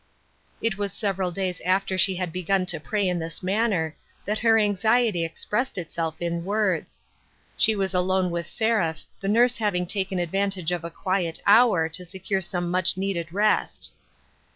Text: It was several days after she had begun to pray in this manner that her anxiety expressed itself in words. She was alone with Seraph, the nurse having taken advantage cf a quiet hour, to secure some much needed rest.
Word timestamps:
It 0.63 0.79
was 0.79 0.91
several 0.91 1.29
days 1.29 1.61
after 1.63 1.95
she 1.95 2.15
had 2.15 2.33
begun 2.33 2.65
to 2.65 2.79
pray 2.79 3.07
in 3.07 3.19
this 3.19 3.43
manner 3.43 3.95
that 4.25 4.39
her 4.39 4.57
anxiety 4.57 5.23
expressed 5.23 5.77
itself 5.77 6.15
in 6.19 6.43
words. 6.43 7.03
She 7.55 7.75
was 7.75 7.93
alone 7.93 8.31
with 8.31 8.47
Seraph, 8.47 9.03
the 9.19 9.27
nurse 9.27 9.57
having 9.57 9.85
taken 9.85 10.17
advantage 10.17 10.69
cf 10.71 10.83
a 10.83 10.89
quiet 10.89 11.39
hour, 11.45 11.87
to 11.89 12.03
secure 12.03 12.41
some 12.41 12.71
much 12.71 12.97
needed 12.97 13.31
rest. 13.31 13.91